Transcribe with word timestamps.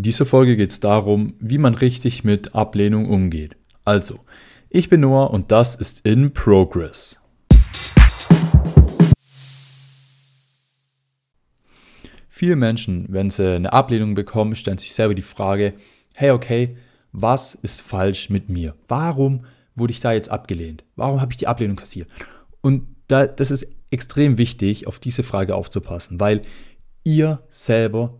In 0.00 0.04
dieser 0.04 0.24
Folge 0.24 0.56
geht 0.56 0.70
es 0.70 0.80
darum, 0.80 1.34
wie 1.40 1.58
man 1.58 1.74
richtig 1.74 2.24
mit 2.24 2.54
Ablehnung 2.54 3.10
umgeht. 3.10 3.58
Also, 3.84 4.18
ich 4.70 4.88
bin 4.88 5.02
Noah 5.02 5.30
und 5.30 5.52
das 5.52 5.76
ist 5.76 6.06
In 6.06 6.32
Progress. 6.32 7.20
Viele 12.30 12.56
Menschen, 12.56 13.08
wenn 13.10 13.28
sie 13.28 13.56
eine 13.56 13.74
Ablehnung 13.74 14.14
bekommen, 14.14 14.56
stellen 14.56 14.78
sich 14.78 14.94
selber 14.94 15.14
die 15.14 15.20
Frage, 15.20 15.74
hey 16.14 16.30
okay, 16.30 16.78
was 17.12 17.54
ist 17.54 17.82
falsch 17.82 18.30
mit 18.30 18.48
mir? 18.48 18.74
Warum 18.88 19.44
wurde 19.74 19.92
ich 19.92 20.00
da 20.00 20.14
jetzt 20.14 20.30
abgelehnt? 20.30 20.82
Warum 20.96 21.20
habe 21.20 21.34
ich 21.34 21.36
die 21.36 21.46
Ablehnung 21.46 21.76
kassiert? 21.76 22.08
Und 22.62 22.86
da, 23.08 23.26
das 23.26 23.50
ist 23.50 23.66
extrem 23.90 24.38
wichtig, 24.38 24.86
auf 24.86 24.98
diese 24.98 25.24
Frage 25.24 25.54
aufzupassen, 25.54 26.18
weil 26.20 26.40
ihr 27.04 27.42
selber 27.50 28.19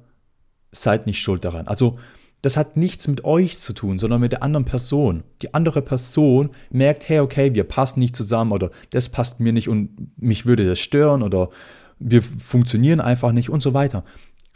seid 0.72 1.06
nicht 1.06 1.20
schuld 1.20 1.44
daran. 1.44 1.66
Also 1.66 1.98
das 2.42 2.56
hat 2.56 2.76
nichts 2.76 3.06
mit 3.06 3.24
euch 3.24 3.58
zu 3.58 3.74
tun, 3.74 3.98
sondern 3.98 4.20
mit 4.20 4.32
der 4.32 4.42
anderen 4.42 4.64
Person. 4.64 5.24
Die 5.42 5.52
andere 5.52 5.82
Person 5.82 6.50
merkt, 6.70 7.08
hey, 7.08 7.20
okay, 7.20 7.54
wir 7.54 7.64
passen 7.64 8.00
nicht 8.00 8.16
zusammen 8.16 8.52
oder 8.52 8.70
das 8.90 9.10
passt 9.10 9.40
mir 9.40 9.52
nicht 9.52 9.68
und 9.68 9.90
mich 10.16 10.46
würde 10.46 10.66
das 10.66 10.80
stören 10.80 11.22
oder 11.22 11.50
wir 11.98 12.22
funktionieren 12.22 13.00
einfach 13.00 13.32
nicht 13.32 13.50
und 13.50 13.62
so 13.62 13.74
weiter. 13.74 14.04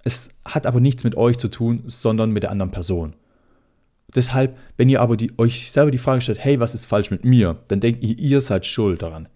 Es 0.02 0.30
hat 0.46 0.66
aber 0.66 0.80
nichts 0.80 1.04
mit 1.04 1.16
euch 1.16 1.38
zu 1.38 1.48
tun, 1.48 1.82
sondern 1.86 2.30
mit 2.30 2.42
der 2.42 2.50
anderen 2.50 2.70
Person. 2.70 3.14
Deshalb, 4.14 4.58
wenn 4.76 4.88
ihr 4.88 5.00
aber 5.00 5.16
die, 5.16 5.32
euch 5.38 5.70
selber 5.70 5.90
die 5.90 5.98
Frage 5.98 6.20
stellt, 6.20 6.42
hey, 6.42 6.60
was 6.60 6.74
ist 6.74 6.86
falsch 6.86 7.10
mit 7.10 7.24
mir, 7.24 7.58
dann 7.68 7.80
denkt 7.80 8.02
ihr, 8.02 8.18
ihr 8.18 8.40
seid 8.40 8.64
schuld 8.64 9.02
daran. 9.02 9.28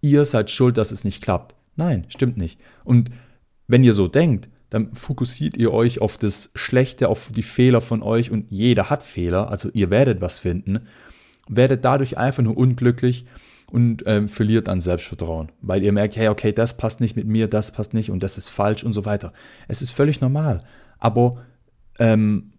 Ihr 0.00 0.24
seid 0.24 0.50
schuld, 0.50 0.76
dass 0.76 0.92
es 0.92 1.04
nicht 1.04 1.22
klappt. 1.22 1.54
Nein, 1.74 2.06
stimmt 2.08 2.36
nicht. 2.36 2.60
Und 2.84 3.10
wenn 3.66 3.82
ihr 3.82 3.94
so 3.94 4.08
denkt, 4.08 4.48
dann 4.70 4.94
fokussiert 4.94 5.56
ihr 5.56 5.72
euch 5.72 6.00
auf 6.00 6.18
das 6.18 6.50
Schlechte, 6.54 7.08
auf 7.08 7.30
die 7.34 7.42
Fehler 7.42 7.80
von 7.80 8.02
euch 8.02 8.30
und 8.30 8.46
jeder 8.50 8.90
hat 8.90 9.02
Fehler, 9.02 9.50
also 9.50 9.70
ihr 9.72 9.90
werdet 9.90 10.20
was 10.20 10.38
finden, 10.38 10.86
werdet 11.48 11.84
dadurch 11.84 12.18
einfach 12.18 12.42
nur 12.42 12.56
unglücklich 12.56 13.26
und 13.70 14.02
ähm, 14.06 14.28
verliert 14.28 14.68
an 14.68 14.80
Selbstvertrauen, 14.80 15.52
weil 15.60 15.82
ihr 15.82 15.92
merkt, 15.92 16.16
hey, 16.16 16.28
okay, 16.28 16.52
das 16.52 16.76
passt 16.76 17.00
nicht 17.00 17.16
mit 17.16 17.26
mir, 17.26 17.48
das 17.48 17.72
passt 17.72 17.94
nicht 17.94 18.10
und 18.10 18.22
das 18.22 18.38
ist 18.38 18.48
falsch 18.48 18.84
und 18.84 18.92
so 18.92 19.04
weiter. 19.04 19.32
Es 19.68 19.82
ist 19.82 19.90
völlig 19.90 20.20
normal, 20.20 20.58
aber 20.98 21.44
ähm, 21.98 22.52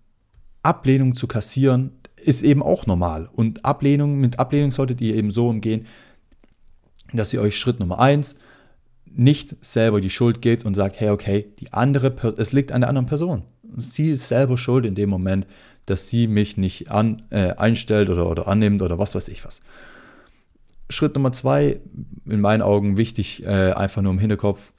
Ablehnung 0.64 1.16
zu 1.16 1.28
kassieren 1.28 1.92
ist 2.16 2.42
eben 2.42 2.64
auch 2.64 2.86
normal 2.88 3.30
und 3.34 3.64
Ablehnung 3.64 4.20
mit 4.20 4.40
Ablehnung 4.40 4.72
solltet 4.72 5.02
ihr 5.02 5.16
eben 5.16 5.32
so 5.32 5.50
umgehen, 5.50 5.86
dass 7.14 7.34
ihr 7.34 7.42
euch 7.42 7.58
Schritt 7.58 7.80
Nummer 7.80 8.00
eins 8.00 8.38
nicht 9.16 9.56
selber 9.62 10.02
die 10.02 10.10
Schuld 10.10 10.42
gebt 10.42 10.66
und 10.66 10.76
sagt, 10.76 11.00
hey, 11.00 11.10
okay, 11.10 11.48
die 11.60 11.74
andere, 11.74 12.14
es 12.38 12.52
liegt 12.52 12.72
an 12.72 12.82
der 12.82 12.90
anderen 12.90 13.08
Person. 13.08 13.44
Sie 13.76 14.12
ist 14.12 14.28
selber 14.28 14.58
schuld 14.58 14.86
in 14.86 14.96
dem 14.96 15.10
Moment, 15.10 15.46
dass 15.86 16.10
sie 16.10 16.28
mich 16.28 16.58
nicht 16.58 16.92
an, 16.92 17.24
äh, 17.30 17.54
einstellt 17.54 18.10
oder, 18.10 18.30
oder 18.30 18.48
annimmt 18.48 18.82
oder 18.82 19.00
was 19.00 19.16
weiß 19.16 19.28
ich 19.30 19.46
was. 19.46 19.62
Schritt 20.90 21.16
Nummer 21.16 21.32
zwei, 21.34 21.80
in 22.26 22.42
meinen 22.42 22.62
Augen 22.62 22.98
wichtig, 22.98 23.46
äh, 23.46 23.72
einfach 23.72 24.02
nur 24.02 24.12
im 24.12 24.20
Hinterkopf 24.20 24.74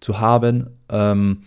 zu 0.00 0.20
haben. 0.20 0.66
Ähm, 0.90 1.44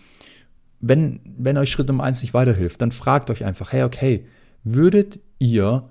wenn, 0.80 1.20
wenn 1.24 1.56
euch 1.56 1.70
Schritt 1.70 1.88
Nummer 1.88 2.04
eins 2.04 2.22
nicht 2.22 2.34
weiterhilft, 2.34 2.80
dann 2.80 2.92
fragt 2.92 3.30
euch 3.30 3.44
einfach, 3.44 3.72
hey, 3.72 3.82
okay, 3.82 4.26
würdet 4.64 5.20
ihr 5.38 5.88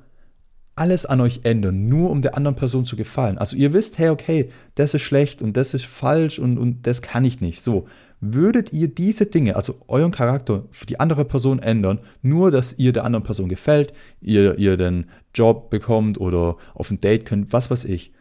alles 0.77 1.05
an 1.05 1.21
euch 1.21 1.41
ändern, 1.43 1.87
nur 1.89 2.09
um 2.09 2.21
der 2.21 2.35
anderen 2.35 2.55
Person 2.55 2.85
zu 2.85 2.95
gefallen. 2.95 3.37
Also 3.37 3.55
ihr 3.55 3.73
wisst, 3.73 3.97
hey, 3.97 4.09
okay, 4.09 4.49
das 4.75 4.93
ist 4.93 5.01
schlecht 5.01 5.41
und 5.41 5.57
das 5.57 5.73
ist 5.73 5.85
falsch 5.85 6.39
und, 6.39 6.57
und 6.57 6.85
das 6.85 7.01
kann 7.01 7.25
ich 7.25 7.41
nicht. 7.41 7.61
So, 7.61 7.87
würdet 8.19 8.73
ihr 8.73 8.87
diese 8.87 9.25
Dinge, 9.25 9.55
also 9.55 9.75
euren 9.87 10.11
Charakter 10.11 10.63
für 10.71 10.85
die 10.85 10.99
andere 10.99 11.25
Person 11.25 11.59
ändern, 11.59 11.99
nur 12.21 12.51
dass 12.51 12.77
ihr 12.77 12.93
der 12.93 13.03
anderen 13.03 13.23
Person 13.23 13.49
gefällt, 13.49 13.93
ihr, 14.21 14.57
ihr 14.57 14.77
den 14.77 15.05
Job 15.33 15.69
bekommt 15.69 16.19
oder 16.19 16.57
auf 16.73 16.89
ein 16.89 17.01
Date 17.01 17.25
könnt, 17.25 17.53
was 17.53 17.69
weiß 17.69 17.85
ich. 17.85 18.11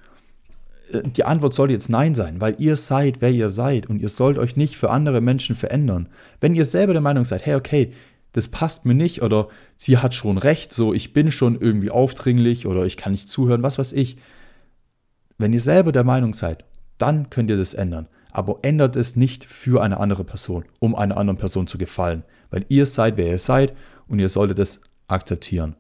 Äh, 0.93 1.03
die 1.09 1.25
Antwort 1.25 1.55
sollte 1.55 1.73
jetzt 1.73 1.89
Nein 1.89 2.15
sein, 2.15 2.41
weil 2.41 2.57
ihr 2.59 2.77
seid, 2.77 3.17
wer 3.21 3.31
ihr 3.31 3.49
seid 3.49 3.87
und 3.87 4.01
ihr 4.01 4.09
sollt 4.11 4.39
euch 4.39 4.57
nicht 4.57 4.77
für 4.77 4.91
andere 4.91 5.21
Menschen 5.21 5.57
verändern. 5.57 6.09
Wenn 6.41 6.55
ihr 6.55 6.65
selber 6.65 6.93
der 6.93 7.03
Meinung 7.03 7.25
seid, 7.25 7.47
hey, 7.47 7.55
okay, 7.55 7.93
das 8.37 8.49
passt 8.49 8.85
mir 8.85 8.95
nicht 8.95 9.23
oder 9.23 9.49
sie 9.79 9.97
hat 9.97 10.13
schon 10.13 10.37
recht, 10.37 10.71
so 10.71 10.93
ich 10.93 11.15
bin 11.15 11.33
schon 11.33 11.59
irgendwie 11.59 11.91
aufdringlich 11.91 12.67
oder 12.67 12.85
ich 12.85 12.99
kann 12.99 13.13
nicht 13.13 13.31
zuhören, 13.31 13.63
was 13.63 13.79
weiß 13.79 13.95
ich. 13.95 14.19
Wenn 15.39 15.55
ihr 15.55 15.61
selber 15.61 15.91
der 15.91 16.05
Meinung 16.05 16.35
seid, 16.35 16.67
dann 16.99 17.31
könnt 17.31 17.49
ihr 17.49 17.57
das 17.57 17.73
ändern. 17.73 18.09
Aber 18.31 18.59
ändert 18.61 18.95
es 18.95 19.17
nicht 19.17 19.47
für 19.47 19.83
eine 19.83 19.99
andere 19.99 20.23
Person, 20.23 20.67
um 20.81 20.95
einer 20.95 21.17
anderen 21.17 21.39
Person 21.39 21.67
zu 21.67 21.79
gefallen. 21.79 22.25
Weil 22.51 22.67
ihr 22.69 22.85
seid, 22.85 23.17
wer 23.17 23.29
ihr 23.31 23.39
seid 23.39 23.73
und 24.07 24.19
ihr 24.19 24.29
solltet 24.29 24.59
es 24.59 24.83
akzeptieren. 25.09 25.75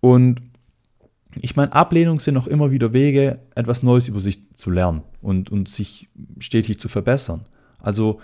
Und 0.00 0.40
ich 1.38 1.54
meine, 1.54 1.74
Ablehnung 1.74 2.18
sind 2.18 2.38
auch 2.38 2.46
immer 2.46 2.70
wieder 2.70 2.94
Wege, 2.94 3.40
etwas 3.54 3.82
Neues 3.82 4.08
über 4.08 4.20
sich 4.20 4.54
zu 4.54 4.70
lernen 4.70 5.02
und, 5.20 5.52
und 5.52 5.68
sich 5.68 6.08
stetig 6.38 6.80
zu 6.80 6.88
verbessern. 6.88 7.44
Also 7.78 8.20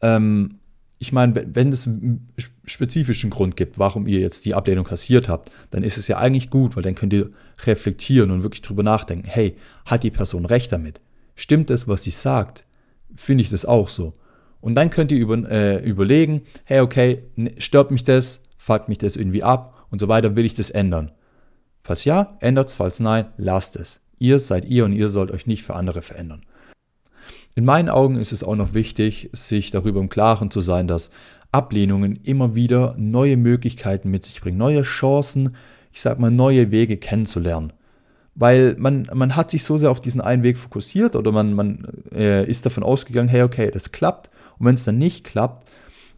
ähm, 0.00 0.59
ich 1.02 1.12
meine, 1.12 1.46
wenn 1.54 1.70
es 1.70 1.88
einen 1.88 2.28
spezifischen 2.66 3.30
Grund 3.30 3.56
gibt, 3.56 3.78
warum 3.78 4.06
ihr 4.06 4.20
jetzt 4.20 4.44
die 4.44 4.54
Ablehnung 4.54 4.84
kassiert 4.84 5.30
habt, 5.30 5.50
dann 5.70 5.82
ist 5.82 5.96
es 5.96 6.08
ja 6.08 6.18
eigentlich 6.18 6.50
gut, 6.50 6.76
weil 6.76 6.82
dann 6.82 6.94
könnt 6.94 7.14
ihr 7.14 7.30
reflektieren 7.64 8.30
und 8.30 8.42
wirklich 8.42 8.60
drüber 8.60 8.82
nachdenken. 8.82 9.26
Hey, 9.26 9.56
hat 9.86 10.02
die 10.02 10.10
Person 10.10 10.44
recht 10.44 10.70
damit? 10.72 11.00
Stimmt 11.34 11.70
es, 11.70 11.88
was 11.88 12.02
sie 12.02 12.10
sagt? 12.10 12.66
Finde 13.16 13.42
ich 13.42 13.48
das 13.48 13.64
auch 13.64 13.88
so? 13.88 14.12
Und 14.60 14.74
dann 14.74 14.90
könnt 14.90 15.10
ihr 15.10 15.18
über, 15.18 15.50
äh, 15.50 15.82
überlegen, 15.82 16.42
hey, 16.64 16.80
okay, 16.80 17.22
stört 17.56 17.90
mich 17.90 18.04
das, 18.04 18.42
fuckt 18.58 18.90
mich 18.90 18.98
das 18.98 19.16
irgendwie 19.16 19.42
ab 19.42 19.86
und 19.90 20.00
so 20.00 20.08
weiter, 20.08 20.36
will 20.36 20.44
ich 20.44 20.54
das 20.54 20.68
ändern? 20.68 21.12
Falls 21.82 22.04
ja, 22.04 22.36
ändert 22.40 22.68
es, 22.68 22.74
falls 22.74 23.00
nein, 23.00 23.24
lasst 23.38 23.76
es. 23.76 24.00
Ihr 24.18 24.38
seid 24.38 24.66
ihr 24.66 24.84
und 24.84 24.92
ihr 24.92 25.08
sollt 25.08 25.30
euch 25.30 25.46
nicht 25.46 25.62
für 25.62 25.76
andere 25.76 26.02
verändern. 26.02 26.42
In 27.60 27.66
meinen 27.66 27.90
Augen 27.90 28.16
ist 28.16 28.32
es 28.32 28.42
auch 28.42 28.56
noch 28.56 28.72
wichtig, 28.72 29.28
sich 29.34 29.70
darüber 29.70 30.00
im 30.00 30.08
Klaren 30.08 30.50
zu 30.50 30.62
sein, 30.62 30.88
dass 30.88 31.10
Ablehnungen 31.52 32.16
immer 32.24 32.54
wieder 32.54 32.94
neue 32.96 33.36
Möglichkeiten 33.36 34.10
mit 34.10 34.24
sich 34.24 34.40
bringen, 34.40 34.56
neue 34.56 34.80
Chancen, 34.80 35.54
ich 35.92 36.00
sag 36.00 36.18
mal, 36.18 36.30
neue 36.30 36.70
Wege 36.70 36.96
kennenzulernen. 36.96 37.74
Weil 38.34 38.76
man, 38.78 39.10
man 39.12 39.36
hat 39.36 39.50
sich 39.50 39.62
so 39.62 39.76
sehr 39.76 39.90
auf 39.90 40.00
diesen 40.00 40.22
einen 40.22 40.42
Weg 40.42 40.56
fokussiert 40.56 41.14
oder 41.14 41.32
man, 41.32 41.52
man 41.52 41.86
äh, 42.14 42.48
ist 42.48 42.64
davon 42.64 42.82
ausgegangen, 42.82 43.28
hey, 43.28 43.42
okay, 43.42 43.70
das 43.70 43.92
klappt. 43.92 44.30
Und 44.58 44.64
wenn 44.64 44.76
es 44.76 44.84
dann 44.84 44.96
nicht 44.96 45.24
klappt, 45.24 45.68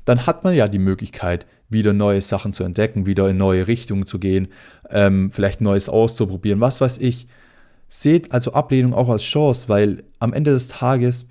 dann 0.05 0.27
hat 0.27 0.45
man 0.45 0.55
ja 0.55 0.69
die 0.69 0.79
Möglichkeit, 0.79 1.45
wieder 1.69 1.93
neue 1.93 2.23
Sachen 2.23 2.53
zu 2.53 2.63
entdecken, 2.63 3.05
wieder 3.05 3.29
in 3.29 3.37
neue 3.37 3.67
Richtungen 3.67 4.07
zu 4.07 4.21
gehen, 4.21 4.47
ähm, 4.91 5.33
vielleicht 5.33 5.61
Neues 5.61 5.89
auszuprobieren, 5.89 6.61
was 6.61 6.81
weiß 6.81 6.99
ich. 6.99 7.27
Seht 7.95 8.33
also 8.33 8.55
Ablehnung 8.55 8.95
auch 8.95 9.11
als 9.11 9.23
Chance, 9.23 9.69
weil 9.69 10.03
am 10.19 10.33
Ende 10.33 10.51
des 10.51 10.69
Tages 10.69 11.27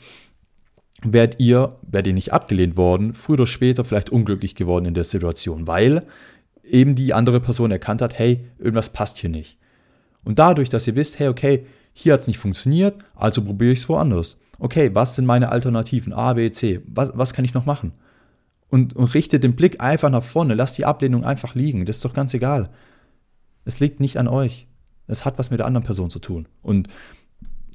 werdet 1.02 1.40
ihr, 1.40 1.80
werdet 1.82 2.10
ihr 2.10 2.14
nicht 2.14 2.34
abgelehnt 2.34 2.78
worden, 2.78 3.16
früher 3.16 3.34
oder 3.34 3.48
später 3.48 3.84
vielleicht 3.84 4.12
unglücklich 4.12 4.54
geworden 4.54 4.86
in 4.86 4.94
der 4.94 5.04
Situation, 5.04 5.66
weil 5.66 6.06
eben 6.64 6.94
die 6.94 7.16
andere 7.16 7.40
Person 7.40 7.72
erkannt 7.72 8.04
hat, 8.04 8.14
hey, 8.20 8.46
irgendwas 8.60 8.94
passt 8.94 9.18
hier 9.18 9.32
nicht. 9.32 9.58
Und 10.24 10.38
dadurch, 10.38 10.70
dass 10.70 10.86
ihr 10.86 10.94
wisst, 10.94 11.18
hey, 11.18 11.30
okay, 11.30 11.66
hier 11.94 12.14
hat 12.14 12.20
es 12.20 12.28
nicht 12.28 12.38
funktioniert, 12.38 12.94
also 13.16 13.44
probiere 13.44 13.72
ich 13.72 13.80
es 13.80 13.90
woanders. 13.90 14.38
Okay, 14.60 14.94
was 14.94 15.16
sind 15.16 15.26
meine 15.26 15.50
Alternativen? 15.50 16.14
A, 16.14 16.34
B, 16.34 16.52
C. 16.52 16.82
Was, 16.86 17.10
was 17.16 17.34
kann 17.34 17.44
ich 17.44 17.56
noch 17.56 17.66
machen? 17.66 17.94
Und, 18.70 18.96
und 18.96 19.16
richtet 19.16 19.44
den 19.44 19.56
Blick 19.56 19.82
einfach 19.82 20.12
nach 20.12 20.22
vorne, 20.22 20.54
lasst 20.54 20.78
die 20.78 20.86
Ablehnung 20.86 21.26
einfach 21.26 21.56
liegen. 21.56 21.86
Das 21.86 21.96
ist 21.96 22.06
doch 22.06 22.14
ganz 22.14 22.36
egal. 22.36 22.70
Es 23.66 23.80
liegt 23.80 24.00
nicht 24.00 24.18
an 24.18 24.28
euch. 24.28 24.68
Es 25.12 25.26
hat 25.26 25.38
was 25.38 25.52
mit 25.52 25.60
der 25.60 25.68
anderen 25.68 25.86
Person 25.86 26.10
zu 26.10 26.20
tun. 26.20 26.48
Und 26.62 26.88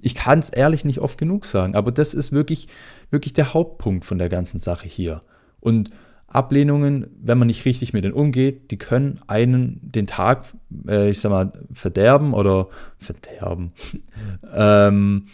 ich 0.01 0.15
kann 0.15 0.39
es 0.39 0.51
ehrlich 0.51 0.85
nicht 0.85 1.01
oft 1.01 1.19
genug 1.19 1.45
sagen, 1.45 1.75
aber 1.75 1.93
das 1.93 2.15
ist 2.15 2.33
wirklich, 2.33 2.69
wirklich 3.11 3.33
der 3.33 3.55
Hauptpunkt 3.55 4.05
von 4.05 4.19
der 4.19 4.29
ganzen 4.29 4.59
Sache 4.59 4.87
hier. 4.87 5.21
Und 5.61 5.91
Ablehnungen, 6.29 7.07
wenn 7.23 7.39
man 7.39 7.47
nicht 7.47 7.65
richtig 7.65 7.93
mit 7.93 8.05
denen 8.05 8.15
umgeht, 8.15 8.71
die 8.71 8.79
können 8.79 9.21
einen 9.27 9.81
den 9.83 10.07
Tag, 10.07 10.45
äh, 10.89 11.11
ich 11.11 11.21
sag 11.21 11.31
mal, 11.31 11.53
verderben 11.73 12.35
oder 12.35 12.69
verderben. 12.99 13.73
ähm, 14.55 15.27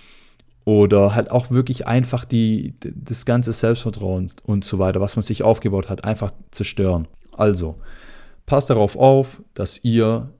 oder 0.65 1.15
halt 1.15 1.31
auch 1.31 1.51
wirklich 1.51 1.87
einfach 1.87 2.25
die, 2.25 2.75
das 2.81 3.25
ganze 3.25 3.53
Selbstvertrauen 3.53 4.31
und 4.45 4.65
so 4.65 4.79
weiter, 4.79 5.01
was 5.01 5.17
man 5.17 5.23
sich 5.23 5.43
aufgebaut 5.43 5.89
hat, 5.89 6.05
einfach 6.05 6.31
zerstören. 6.51 7.09
Also, 7.33 7.77
passt 8.47 8.71
darauf 8.71 8.97
auf, 8.97 9.43
dass 9.55 9.83
ihr 9.83 10.31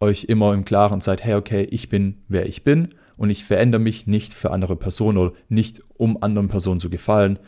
euch 0.00 0.24
immer 0.24 0.54
im 0.54 0.64
Klaren 0.64 1.00
seid, 1.00 1.22
hey, 1.24 1.34
okay, 1.34 1.62
ich 1.70 1.88
bin, 1.88 2.22
wer 2.28 2.46
ich 2.46 2.64
bin 2.64 2.94
und 3.16 3.30
ich 3.30 3.44
verändere 3.44 3.80
mich 3.80 4.06
nicht 4.06 4.32
für 4.32 4.50
andere 4.50 4.76
Personen 4.76 5.18
oder 5.18 5.32
nicht, 5.48 5.82
um 5.96 6.22
anderen 6.22 6.48
Personen 6.48 6.80
zu 6.80 6.90
gefallen. 6.90 7.38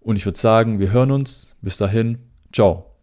Und 0.00 0.16
ich 0.16 0.24
würde 0.24 0.38
sagen, 0.38 0.78
wir 0.78 0.92
hören 0.92 1.10
uns. 1.10 1.56
Bis 1.62 1.76
dahin, 1.76 2.18
ciao. 2.52 2.93